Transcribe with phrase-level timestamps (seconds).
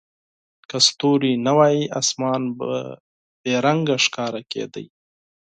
[0.69, 2.71] که ستوري نه وای، اسمان به
[3.43, 4.83] بې رنګه ښکاره کېده.